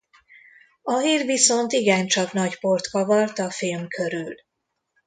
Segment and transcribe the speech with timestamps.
[0.81, 4.35] A hír viszont igencsak nagy port kavart a film körül.